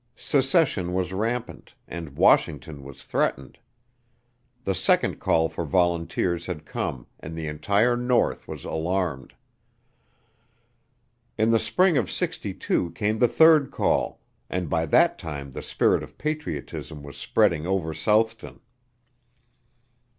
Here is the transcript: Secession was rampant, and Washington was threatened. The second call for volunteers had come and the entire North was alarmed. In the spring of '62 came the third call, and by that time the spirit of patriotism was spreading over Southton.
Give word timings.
Secession 0.15 0.93
was 0.93 1.13
rampant, 1.13 1.75
and 1.87 2.17
Washington 2.17 2.81
was 2.83 3.03
threatened. 3.05 3.59
The 4.63 4.73
second 4.73 5.19
call 5.19 5.47
for 5.47 5.63
volunteers 5.63 6.47
had 6.47 6.65
come 6.65 7.05
and 7.19 7.35
the 7.35 7.45
entire 7.45 7.95
North 7.95 8.47
was 8.47 8.65
alarmed. 8.65 9.35
In 11.37 11.51
the 11.51 11.59
spring 11.59 11.97
of 11.99 12.09
'62 12.09 12.93
came 12.93 13.19
the 13.19 13.27
third 13.27 13.69
call, 13.69 14.19
and 14.49 14.71
by 14.71 14.87
that 14.87 15.19
time 15.19 15.51
the 15.51 15.61
spirit 15.61 16.01
of 16.01 16.17
patriotism 16.17 17.03
was 17.03 17.15
spreading 17.15 17.67
over 17.67 17.93
Southton. 17.93 18.59